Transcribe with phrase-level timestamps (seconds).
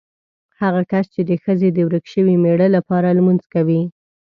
[0.61, 3.81] هغه کس چې د ښځې د ورک شوي مېړه لپاره لمونځ کوي.